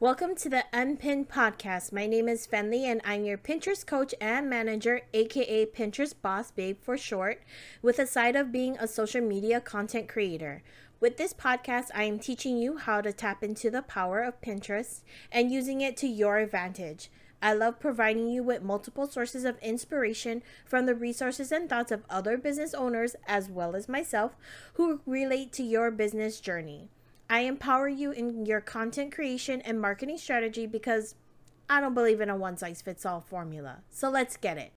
[0.00, 1.92] Welcome to the Unpinned Podcast.
[1.92, 6.78] My name is Fenlee and I'm your Pinterest coach and manager, aka Pinterest Boss Babe
[6.80, 7.42] for short,
[7.82, 10.62] with a side of being a social media content creator.
[11.00, 15.00] With this podcast, I am teaching you how to tap into the power of Pinterest
[15.32, 17.10] and using it to your advantage.
[17.42, 22.04] I love providing you with multiple sources of inspiration from the resources and thoughts of
[22.08, 24.36] other business owners as well as myself
[24.74, 26.88] who relate to your business journey.
[27.30, 31.14] I empower you in your content creation and marketing strategy because
[31.68, 33.82] I don't believe in a one size fits all formula.
[33.90, 34.72] So let's get it.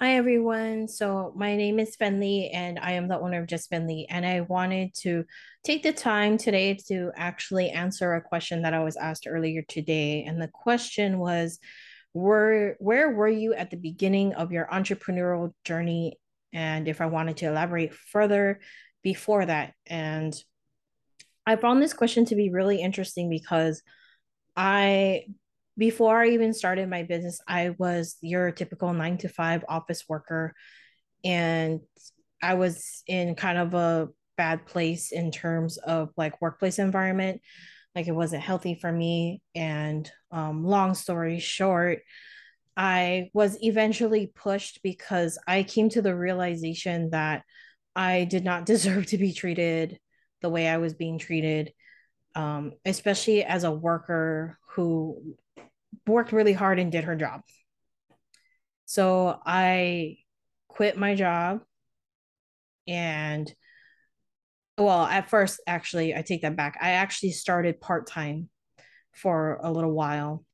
[0.00, 0.88] Hi, everyone.
[0.88, 4.06] So, my name is Fenlee, and I am the owner of Just Fenlee.
[4.10, 5.24] And I wanted to
[5.62, 10.24] take the time today to actually answer a question that I was asked earlier today.
[10.24, 11.60] And the question was,
[12.12, 16.18] were, Where were you at the beginning of your entrepreneurial journey?
[16.52, 18.60] And if I wanted to elaborate further,
[19.04, 19.74] before that.
[19.86, 20.34] And
[21.46, 23.82] I found this question to be really interesting because
[24.56, 25.26] I,
[25.78, 30.54] before I even started my business, I was your typical nine to five office worker.
[31.22, 31.80] And
[32.42, 37.40] I was in kind of a bad place in terms of like workplace environment.
[37.94, 39.42] Like it wasn't healthy for me.
[39.54, 42.00] And um, long story short,
[42.76, 47.44] I was eventually pushed because I came to the realization that
[47.94, 49.98] I did not deserve to be treated
[50.42, 51.72] the way I was being treated,
[52.34, 55.36] um, especially as a worker who
[56.06, 57.42] worked really hard and did her job.
[58.84, 60.18] So I
[60.68, 61.62] quit my job
[62.86, 63.52] and
[64.76, 66.78] well, at first, actually, I take that back.
[66.80, 68.48] I actually started part time
[69.12, 70.44] for a little while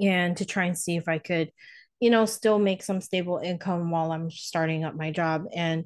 [0.00, 1.52] and to try and see if I could,
[2.00, 5.44] you know, still make some stable income while I'm starting up my job.
[5.54, 5.84] And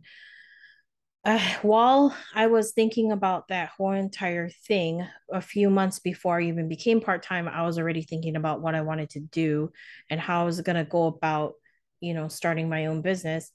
[1.29, 6.45] uh, while I was thinking about that whole entire thing a few months before I
[6.45, 9.71] even became part time, I was already thinking about what I wanted to do
[10.09, 11.53] and how I was going to go about,
[12.01, 13.53] you know, starting my own business.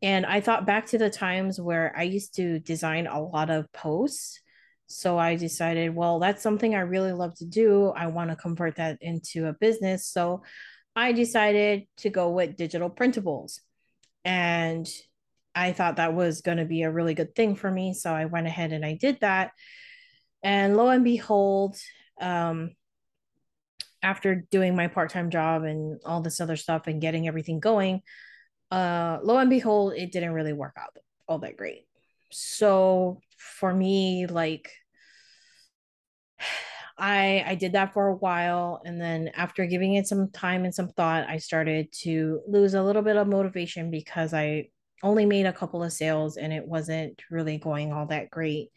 [0.00, 3.72] And I thought back to the times where I used to design a lot of
[3.72, 4.40] posts.
[4.86, 7.88] So I decided, well, that's something I really love to do.
[7.88, 10.06] I want to convert that into a business.
[10.06, 10.44] So
[10.94, 13.58] I decided to go with digital printables.
[14.24, 14.88] And
[15.54, 17.94] I thought that was going to be a really good thing for me.
[17.94, 19.52] So I went ahead and I did that.
[20.42, 21.76] And lo and behold,
[22.20, 22.70] um,
[24.02, 28.02] after doing my part time job and all this other stuff and getting everything going,
[28.70, 31.86] uh, lo and behold, it didn't really work out all that great.
[32.30, 34.72] So for me, like,
[37.00, 40.74] I I did that for a while and then after giving it some time and
[40.74, 44.70] some thought I started to lose a little bit of motivation because I
[45.02, 48.70] only made a couple of sales and it wasn't really going all that great.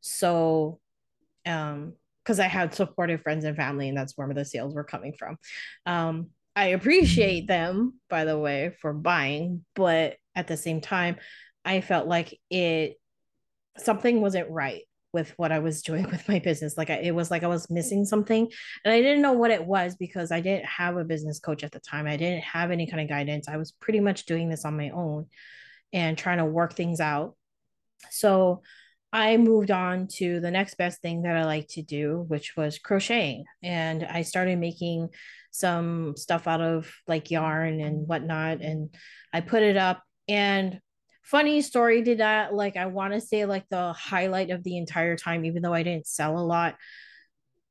[0.00, 0.80] So,
[1.46, 1.94] um,
[2.24, 5.38] because I had supportive friends and family, and that's where the sales were coming from.
[5.86, 11.16] Um, I appreciate them, by the way, for buying, but at the same time,
[11.64, 12.96] I felt like it
[13.78, 14.82] something wasn't right
[15.12, 16.76] with what I was doing with my business.
[16.76, 17.72] Like I, it was like I was mm.
[17.72, 18.48] missing something,
[18.84, 21.72] and I didn't know what it was because I didn't have a business coach at
[21.72, 22.06] the time.
[22.06, 23.48] I didn't have any kind of guidance.
[23.48, 25.26] I was pretty much doing this on my own
[25.92, 27.36] and trying to work things out.
[28.10, 28.62] So
[29.12, 32.78] I moved on to the next best thing that I like to do, which was
[32.78, 33.44] crocheting.
[33.62, 35.08] And I started making
[35.50, 38.06] some stuff out of like yarn and mm.
[38.06, 38.60] whatnot.
[38.60, 38.94] And
[39.32, 40.02] I put it up.
[40.28, 40.80] And
[41.30, 45.16] funny story to that, like I want to say like the highlight of the entire
[45.16, 46.76] time, even though I didn't sell a lot.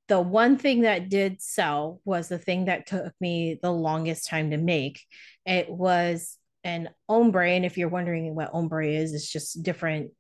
[0.08, 4.52] The one thing that did sell was the thing that took me the longest time
[4.52, 5.02] to make.
[5.46, 7.52] It was an ombre.
[7.52, 10.12] And if you're wondering what ombre is, it's just different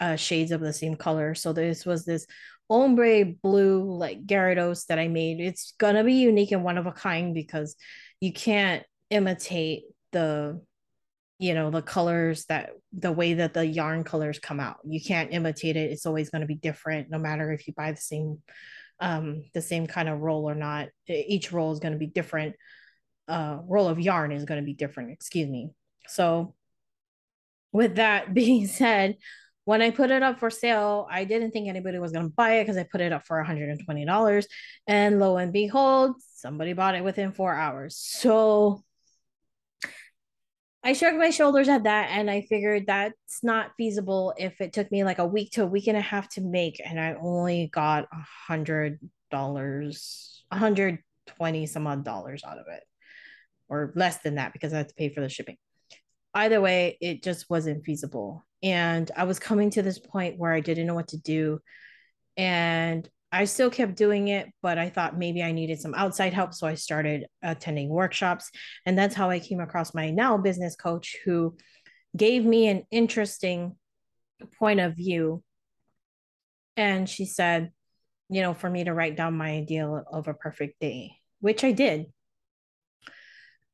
[0.00, 1.34] uh, shades of the same color.
[1.34, 2.26] So this was this
[2.70, 5.40] ombre blue like Gyarados that I made.
[5.40, 7.76] It's gonna be unique and one of a kind because
[8.20, 10.60] you can't imitate the
[11.38, 14.78] you know the colors that the way that the yarn colors come out.
[14.84, 15.90] You can't imitate it.
[15.90, 18.42] It's always going to be different no matter if you buy the same
[19.00, 20.88] um the same kind of roll or not.
[21.08, 22.56] Each roll is going to be different.
[23.28, 25.70] Uh roll of yarn is going to be different excuse me.
[26.08, 26.54] So
[27.72, 29.16] with that being said
[29.66, 32.58] when I put it up for sale, I didn't think anybody was going to buy
[32.58, 34.46] it because I put it up for $120.
[34.86, 37.96] And lo and behold, somebody bought it within four hours.
[37.96, 38.84] So
[40.86, 44.92] I shrugged my shoulders at that and I figured that's not feasible if it took
[44.92, 47.68] me like a week to a week and a half to make and I only
[47.72, 52.84] got a hundred dollars, a 120 some odd dollars out of it.
[53.68, 55.56] Or less than that because I had to pay for the shipping.
[56.34, 58.46] Either way, it just wasn't feasible.
[58.62, 61.58] And I was coming to this point where I didn't know what to do.
[62.36, 66.54] And I still kept doing it, but I thought maybe I needed some outside help.
[66.54, 68.50] So I started attending workshops.
[68.84, 71.56] And that's how I came across my now business coach who
[72.16, 73.76] gave me an interesting
[74.58, 75.42] point of view.
[76.76, 77.72] And she said,
[78.28, 81.72] you know, for me to write down my ideal of a perfect day, which I
[81.72, 82.06] did.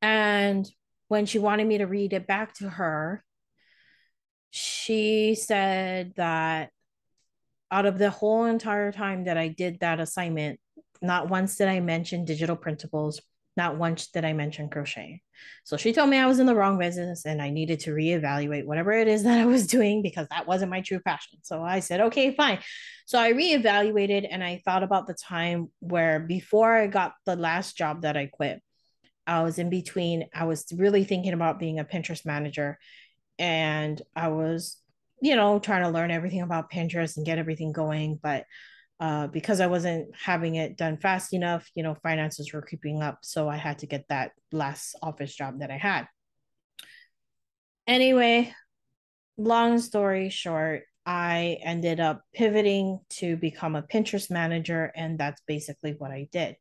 [0.01, 0.67] And
[1.07, 3.23] when she wanted me to read it back to her,
[4.51, 6.69] she said that
[7.73, 10.59] out of the whole entire time that I did that assignment,
[11.01, 13.19] not once did I mention digital printables,
[13.57, 15.23] not once did I mention crochet.
[15.63, 18.67] So she told me I was in the wrong business and I needed to reevaluate
[18.67, 21.39] whatever it is that I was doing because that wasn't my true passion.
[21.41, 22.59] So I said, okay, fine.
[23.07, 27.75] So I reevaluated and I thought about the time where before I got the last
[27.75, 28.61] job that I quit,
[29.25, 32.77] I was in between, I was really thinking about being a Pinterest manager
[33.39, 34.77] and I was,
[35.21, 38.19] you know, trying to learn everything about Pinterest and get everything going.
[38.21, 38.45] But
[38.99, 43.19] uh, because I wasn't having it done fast enough, you know, finances were creeping up.
[43.23, 46.07] So I had to get that last office job that I had.
[47.85, 48.53] Anyway,
[49.37, 55.95] long story short, I ended up pivoting to become a Pinterest manager, and that's basically
[55.97, 56.55] what I did.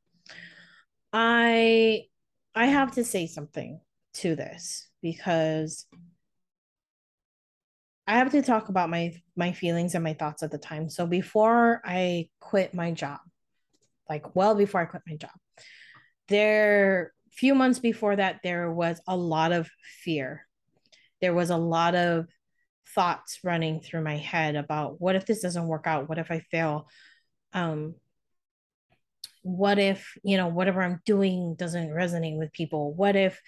[1.13, 2.05] I
[2.55, 3.81] I have to say something
[4.15, 5.87] to this because
[8.13, 10.91] I have to talk about my my feelings and my thoughts at the time.
[10.91, 13.21] So before I quit my job,
[14.07, 15.31] like well before I quit my job,
[16.29, 19.71] there few months before that there was a lot of
[20.05, 20.47] fear.
[21.23, 22.27] There was a lot of
[22.95, 26.11] thoughts running through my head about what if this doesn't work out?
[26.11, 26.91] What if I fail?
[27.55, 27.95] Um
[29.41, 32.93] what if, you know, whatever I'm doing doesn't resonate with people?
[32.93, 33.41] What if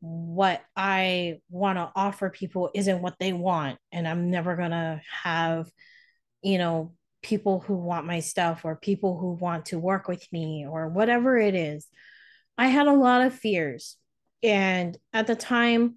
[0.00, 3.78] what I want to offer people isn't what they want.
[3.92, 5.70] And I'm never going to have,
[6.42, 10.66] you know, people who want my stuff or people who want to work with me
[10.68, 11.86] or whatever it is.
[12.56, 13.96] I had a lot of fears.
[14.42, 15.96] And at the time,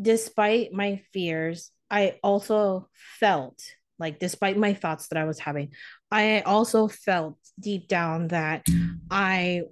[0.00, 2.88] despite my fears, I also
[3.18, 3.60] felt
[3.98, 5.72] like, despite my thoughts that I was having,
[6.10, 8.66] I also felt deep down that
[9.10, 9.62] I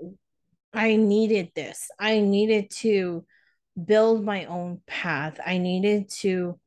[0.76, 1.90] I needed this.
[1.98, 3.24] I needed to
[3.82, 5.40] build my own path.
[5.44, 6.60] I needed to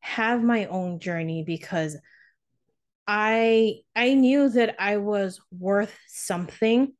[0.00, 1.96] have my own journey because
[3.06, 6.92] I I knew that I was worth something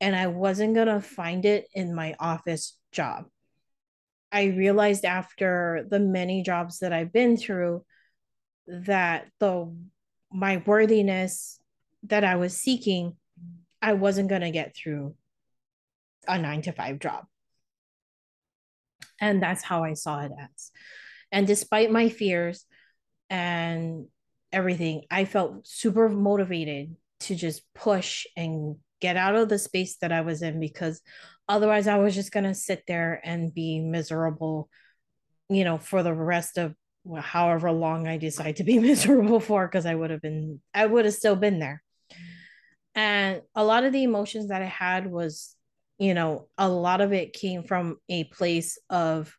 [0.00, 3.26] and I wasn't going to find it in my office job.
[4.32, 7.84] I realized after the many jobs that I've been through
[8.66, 9.74] that the
[10.32, 11.60] my worthiness
[12.04, 13.16] that I was seeking
[13.82, 15.14] I wasn't going to get through
[16.28, 17.24] a nine to five job.
[19.20, 20.70] And that's how I saw it as.
[21.32, 22.64] And despite my fears
[23.28, 24.06] and
[24.52, 30.12] everything, I felt super motivated to just push and get out of the space that
[30.12, 31.00] I was in because
[31.48, 34.68] otherwise I was just going to sit there and be miserable,
[35.48, 36.74] you know, for the rest of
[37.16, 41.04] however long I decide to be miserable for because I would have been, I would
[41.04, 41.82] have still been there.
[42.94, 45.54] And a lot of the emotions that I had was
[45.98, 49.34] you know, a lot of it came from a place of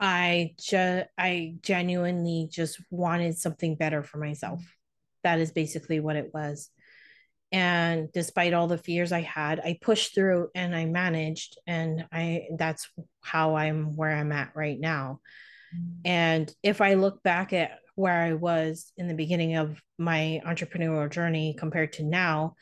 [0.00, 4.62] I just I genuinely just wanted something better for myself.
[5.24, 6.70] That is basically what it was.
[7.50, 12.48] And despite all the fears I had, I pushed through and I managed and I
[12.56, 12.88] that's
[13.22, 15.20] how I'm where I'm at right now.
[15.74, 16.00] Mm.
[16.04, 21.10] And if I look back at where I was in the beginning of my entrepreneurial
[21.10, 22.54] journey compared to now,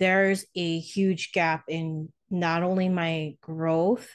[0.00, 4.08] there's a huge gap in not only my growth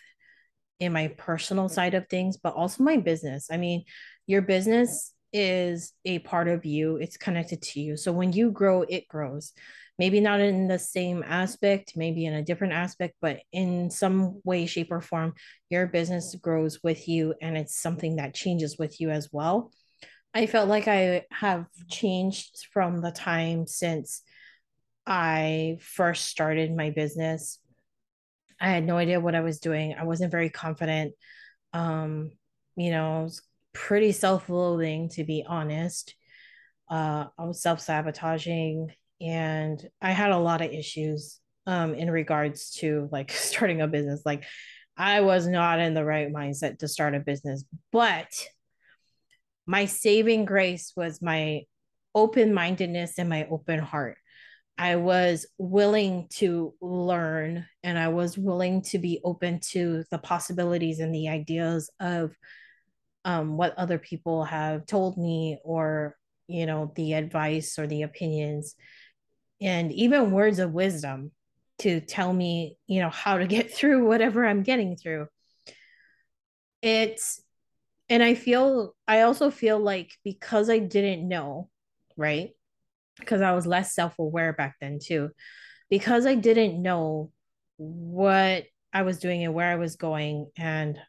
[0.79, 1.73] in my personal mm-hmm.
[1.73, 3.47] side of things, but also my business.
[3.49, 3.85] I mean,
[4.27, 7.97] your business is a part of you, it's connected to you.
[7.97, 9.53] So when you grow, it grows.
[9.97, 14.65] Maybe not in the same aspect, maybe in a different aspect, but in some way,
[14.65, 15.33] shape, or form,
[15.69, 19.71] your business grows with you and it's something that changes with you as well.
[20.33, 24.21] I felt like I have changed from the time since
[25.05, 27.59] I first started my business,
[28.59, 29.95] I had no idea what I was doing.
[29.99, 31.13] I wasn't very confident.
[31.73, 32.31] Um,
[32.75, 33.41] you know, I was
[33.73, 36.15] pretty self-loathing to be honest.
[36.89, 43.09] Uh, I was self-sabotaging and I had a lot of issues um in regards to
[43.11, 44.21] like starting a business.
[44.25, 44.43] Like
[44.97, 48.27] I was not in the right mindset to start a business, but
[49.65, 51.63] my saving grace was my
[52.13, 54.17] open-mindedness and my open heart.
[54.77, 60.99] I was willing to learn and I was willing to be open to the possibilities
[60.99, 62.35] and the ideas of
[63.23, 66.15] um, what other people have told me or
[66.47, 68.75] you know, the advice or the opinions
[69.61, 71.31] and even words of wisdom
[71.79, 75.27] to tell me, you know, how to get through whatever I'm getting through.
[76.81, 77.41] It's,
[78.09, 81.69] and I feel, I also feel like because I didn't know,
[82.15, 82.51] right?
[83.19, 85.31] Because I was less self aware back then too,
[85.89, 87.31] because I didn't know
[87.77, 90.49] what I was doing and where I was going.
[90.57, 90.99] And,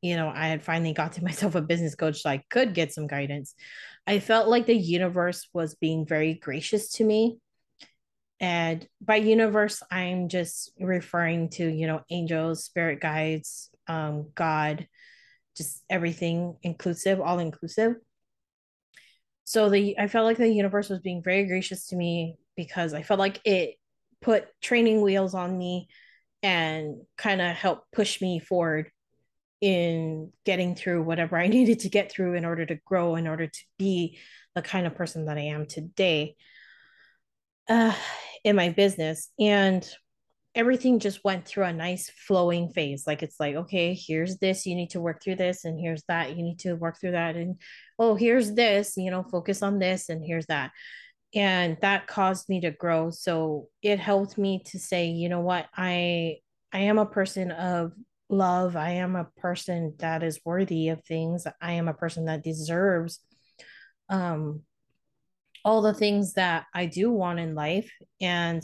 [0.00, 2.92] you know, I had finally got to myself a business coach so I could get
[2.92, 3.54] some guidance.
[4.06, 7.38] I felt like the universe was being very gracious to me
[8.42, 14.86] and by universe i'm just referring to you know angels spirit guides um god
[15.56, 17.94] just everything inclusive all inclusive
[19.44, 23.02] so the i felt like the universe was being very gracious to me because i
[23.02, 23.74] felt like it
[24.20, 25.88] put training wheels on me
[26.42, 28.90] and kind of helped push me forward
[29.60, 33.46] in getting through whatever i needed to get through in order to grow in order
[33.46, 34.18] to be
[34.54, 36.36] the kind of person that i am today
[37.68, 37.94] uh,
[38.44, 39.28] in my business.
[39.38, 39.88] And
[40.54, 43.06] everything just went through a nice flowing phase.
[43.06, 46.36] Like it's like okay here's this you need to work through this and here's that
[46.36, 47.60] you need to work through that and
[47.98, 50.72] oh here's this you know focus on this and here's that.
[51.34, 53.08] And that caused me to grow.
[53.08, 55.66] So it helped me to say you know what?
[55.74, 56.38] I
[56.72, 57.92] i am a person of
[58.28, 58.76] love.
[58.76, 61.46] I am a person that is worthy of things.
[61.60, 63.20] I am a person that deserves
[64.08, 64.62] um
[65.64, 67.90] all the things that I do want in life
[68.20, 68.62] and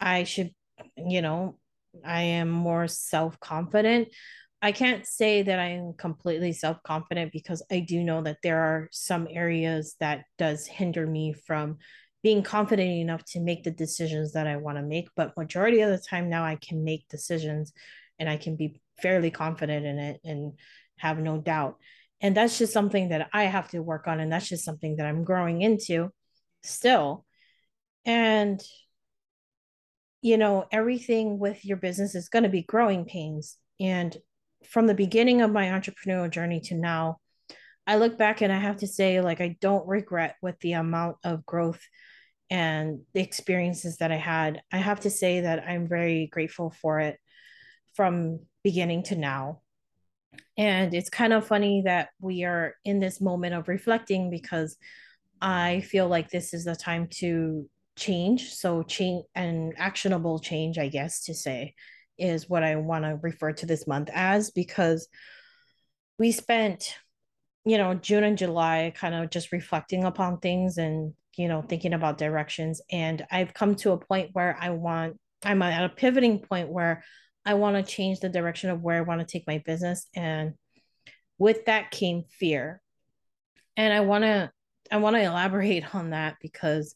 [0.00, 0.50] I should
[0.96, 1.58] you know
[2.04, 4.08] I am more self-confident.
[4.60, 8.88] I can't say that I am completely self-confident because I do know that there are
[8.92, 11.78] some areas that does hinder me from
[12.22, 15.90] being confident enough to make the decisions that I want to make, but majority of
[15.90, 17.72] the time now I can make decisions
[18.18, 20.54] and I can be fairly confident in it and
[20.98, 21.76] have no doubt
[22.20, 25.06] and that's just something that i have to work on and that's just something that
[25.06, 26.10] i'm growing into
[26.62, 27.24] still
[28.04, 28.62] and
[30.26, 33.56] you know everything with your business is going to be growing pains.
[33.78, 34.16] And
[34.66, 37.18] from the beginning of my entrepreneurial journey to now
[37.86, 41.16] i look back and i have to say like i don't regret with the amount
[41.22, 41.80] of growth
[42.50, 44.62] and the experiences that i had.
[44.72, 47.18] I have to say that i'm very grateful for it
[47.94, 49.60] from beginning to now.
[50.58, 54.76] And it's kind of funny that we are in this moment of reflecting because
[55.40, 58.54] I feel like this is the time to change.
[58.54, 61.74] So, change and actionable change, I guess, to say,
[62.18, 65.08] is what I want to refer to this month as because
[66.18, 66.94] we spent,
[67.64, 71.92] you know, June and July kind of just reflecting upon things and, you know, thinking
[71.92, 72.80] about directions.
[72.90, 77.04] And I've come to a point where I want, I'm at a pivoting point where
[77.44, 80.06] I want to change the direction of where I want to take my business.
[80.14, 80.54] And
[81.38, 82.80] with that came fear.
[83.76, 84.50] And I want to
[84.90, 86.94] I want to elaborate on that because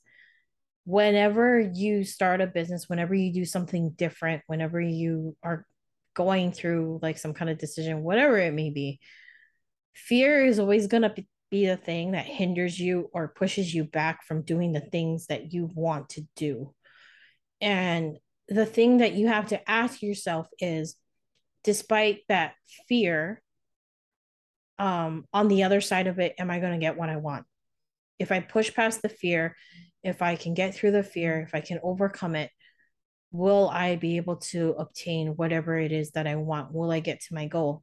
[0.90, 5.64] whenever you start a business, whenever you do something different, whenever you are
[6.14, 8.98] going through like some kind of decision, whatever it may be,
[9.94, 11.14] fear is always going to
[11.48, 15.52] be the thing that hinders you or pushes you back from doing the things that
[15.52, 16.74] you want to do.
[17.60, 18.18] And
[18.48, 20.96] the thing that you have to ask yourself is
[21.62, 22.54] despite that
[22.88, 23.40] fear
[24.80, 27.44] um, on the other side of it am i going to get what i want
[28.18, 29.54] if i push past the fear
[30.02, 32.50] if i can get through the fear if i can overcome it
[33.32, 36.72] will i be able to obtain whatever it is that i want?
[36.72, 37.82] Will i get to my goal?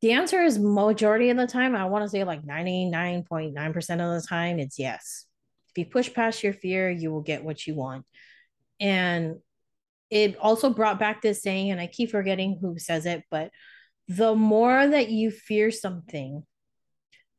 [0.00, 4.26] The answer is majority of the time i want to say like 99.9% of the
[4.26, 5.24] time it's yes.
[5.70, 8.04] If you push past your fear you will get what you want.
[8.80, 9.36] And
[10.10, 13.50] it also brought back this saying, and I keep forgetting who says it, but
[14.08, 16.44] the more that you fear something,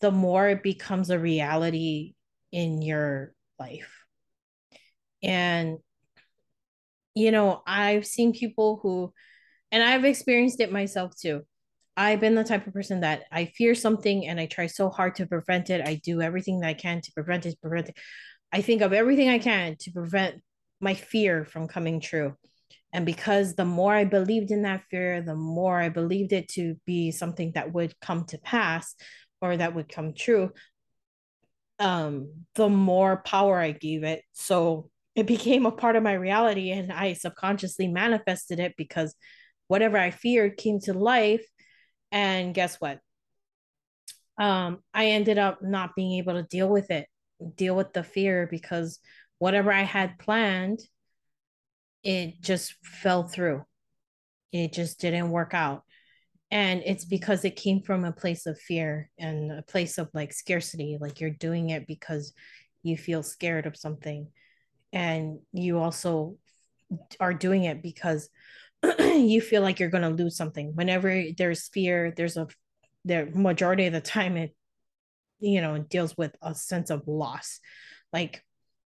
[0.01, 2.13] the more it becomes a reality
[2.51, 4.05] in your life.
[5.21, 5.79] And,
[7.15, 9.13] you know, I've seen people who,
[9.71, 11.43] and I've experienced it myself too.
[11.97, 15.15] I've been the type of person that I fear something and I try so hard
[15.15, 15.85] to prevent it.
[15.85, 17.97] I do everything that I can to prevent it, prevent it.
[18.53, 20.41] I think of everything I can to prevent
[20.79, 22.35] my fear from coming true.
[22.93, 26.75] And because the more I believed in that fear, the more I believed it to
[26.85, 28.95] be something that would come to pass
[29.41, 30.51] or that would come true,
[31.79, 34.23] um, the more power I gave it.
[34.33, 39.15] So it became a part of my reality and I subconsciously manifested it because
[39.67, 41.45] whatever I feared came to life.
[42.11, 42.99] And guess what?
[44.37, 47.07] Um, I ended up not being able to deal with it,
[47.55, 48.99] deal with the fear because
[49.37, 50.79] whatever I had planned,
[52.03, 53.65] it just fell through.
[54.51, 55.83] It just didn't work out.
[56.51, 60.33] And it's because it came from a place of fear and a place of like
[60.33, 62.33] scarcity like you're doing it because
[62.83, 64.27] you feel scared of something.
[64.91, 66.37] And you also
[67.19, 68.29] are doing it because
[68.99, 70.75] you feel like you're going to lose something.
[70.75, 72.47] Whenever there's fear there's a
[73.05, 74.53] the majority of the time it
[75.39, 77.59] you know deals with a sense of loss.
[78.11, 78.43] Like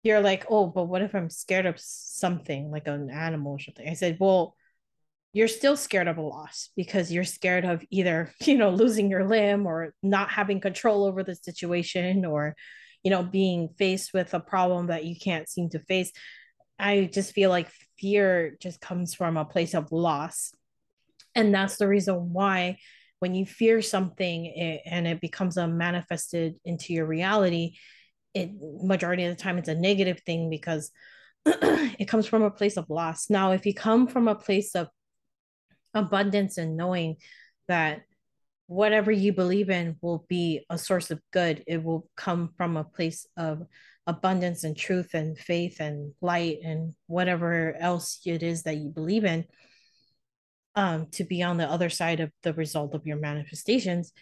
[0.02, 3.88] you're like oh but what if i'm scared of something like an animal or something?
[3.88, 4.54] I said well
[5.32, 9.26] you're still scared of a loss because you're scared of either you know losing your
[9.26, 12.54] limb or not having control over the situation or
[13.02, 16.12] you know being faced with a problem that you can't seem to face.
[16.78, 20.54] I just feel like fear just comes from a place of loss.
[21.34, 22.78] And that's the reason why
[23.18, 27.74] when you fear something it, and it becomes a manifested into your reality
[28.32, 28.50] it
[28.82, 30.90] majority of the time it's a negative thing because
[31.46, 33.28] it comes from a place of loss.
[33.28, 34.88] Now if you come from a place of
[35.94, 37.16] abundance and knowing
[37.68, 38.02] that
[38.66, 41.64] whatever you believe in will be a source of good.
[41.66, 43.66] It will come from a place of
[44.06, 49.24] abundance and truth and faith and light and whatever else it is that you believe
[49.24, 49.44] in.
[50.76, 54.12] Um, to be on the other side of the result of your manifestations.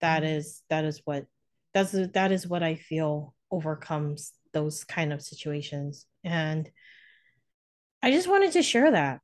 [0.00, 0.34] That mm-hmm.
[0.34, 1.26] is that is what
[1.74, 6.06] that's that is what I feel overcomes those kind of situations.
[6.22, 6.70] And
[8.00, 9.20] I just wanted to share that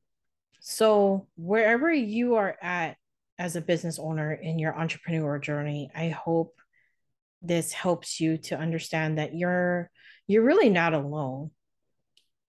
[0.59, 2.97] so, wherever you are at
[3.37, 6.59] as a business owner in your entrepreneur journey, I hope
[7.41, 9.89] this helps you to understand that you're
[10.27, 11.51] you're really not alone.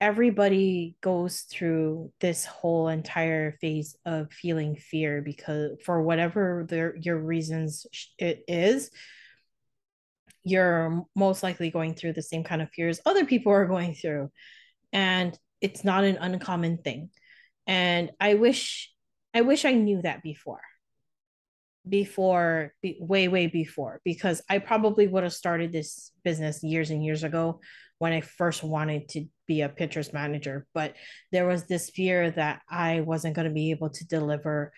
[0.00, 7.18] Everybody goes through this whole entire phase of feeling fear because for whatever their your
[7.18, 7.86] reasons
[8.18, 8.90] it is,
[10.42, 14.30] you're most likely going through the same kind of fears other people are going through.
[14.92, 17.10] And it's not an uncommon thing
[17.70, 18.92] and i wish
[19.32, 20.60] i wish i knew that before.
[21.88, 27.02] Before be, way way before because i probably would have started this business years and
[27.02, 27.60] years ago
[27.98, 30.66] when i first wanted to be a pinterest manager.
[30.74, 30.94] But
[31.32, 34.72] there was this fear that i wasn't going to be able to deliver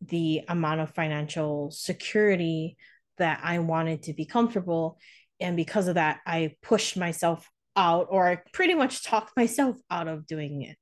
[0.00, 2.78] the amount of financial security
[3.18, 4.98] that i wanted to be comfortable.
[5.40, 10.08] And because of that i pushed myself out or i pretty much talked myself out
[10.08, 10.76] of doing it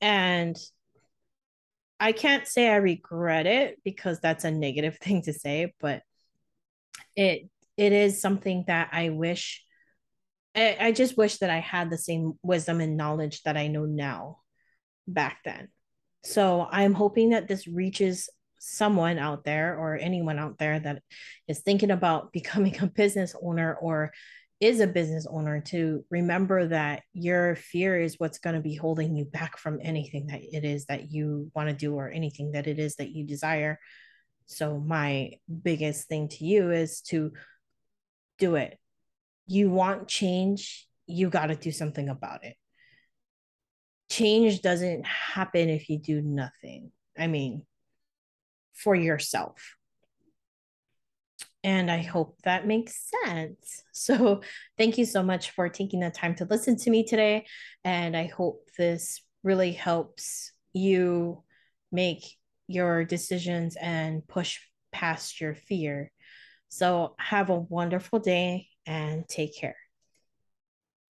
[0.00, 0.56] and
[1.98, 6.02] I can't say I regret it because that's a negative thing to say, but
[7.14, 9.64] it it is something that I wish
[10.54, 13.84] I, I just wish that I had the same wisdom and knowledge that I know
[13.84, 14.38] now
[15.06, 15.68] back then.
[16.24, 18.28] So I'm hoping that this reaches
[18.58, 21.02] someone out there or anyone out there that
[21.46, 24.12] is thinking about becoming a business owner or
[24.60, 29.14] is a business owner to remember that your fear is what's going to be holding
[29.14, 32.66] you back from anything that it is that you want to do or anything that
[32.66, 33.78] it is that you desire.
[34.46, 37.32] So, my biggest thing to you is to
[38.38, 38.78] do it.
[39.46, 42.56] You want change, you got to do something about it.
[44.08, 46.92] Change doesn't happen if you do nothing.
[47.18, 47.66] I mean,
[48.72, 49.76] for yourself
[51.66, 53.82] and I hope that makes sense.
[53.92, 54.42] So,
[54.76, 57.46] thank you so much for taking the time to listen to me today.
[57.82, 61.42] And I hope this really helps you
[61.90, 62.22] make
[62.68, 64.60] your decisions and push
[64.92, 66.12] past your fear.
[66.68, 69.76] So, have a wonderful day and take care.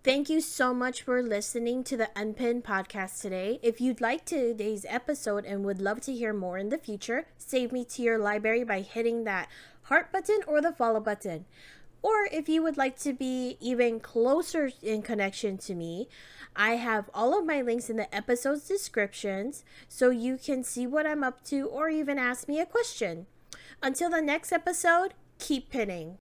[0.07, 3.59] Thank you so much for listening to the Unpin podcast today.
[3.61, 7.73] If you'd like today's episode and would love to hear more in the future, save
[7.73, 9.49] me to your library by hitting that
[9.87, 11.45] heart button or the follow button.
[12.03, 16.09] Or if you would like to be even closer in connection to me,
[16.55, 21.07] I have all of my links in the episode's descriptions so you can see what
[21.07, 23.27] I'm up to or even ask me a question.
[23.83, 26.15] Until the next episode, keep pinning.